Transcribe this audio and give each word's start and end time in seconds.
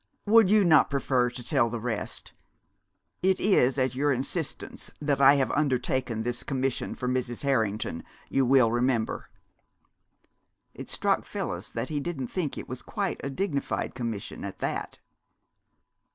"Would 0.25 0.49
you 0.49 0.63
not 0.65 0.89
prefer 0.89 1.29
to 1.29 1.43
tell 1.43 1.69
the 1.69 1.79
rest? 1.79 2.33
It 3.21 3.39
is 3.39 3.77
at 3.77 3.93
your 3.93 4.11
instance 4.11 4.89
that 4.99 5.21
I 5.21 5.35
have 5.35 5.51
undertaken 5.51 6.23
this 6.23 6.41
commission 6.41 6.95
for 6.95 7.07
Mrs. 7.07 7.43
Harrington, 7.43 8.03
you 8.27 8.43
will 8.43 8.71
remember." 8.71 9.29
It 10.73 10.89
struck 10.89 11.23
Phyllis 11.23 11.69
that 11.69 11.89
he 11.89 11.99
didn't 11.99 12.29
think 12.29 12.57
it 12.57 12.67
was 12.67 12.81
quite 12.81 13.21
a 13.23 13.29
dignified 13.29 13.93
commission, 13.93 14.43
at 14.43 14.57
that. 14.57 14.97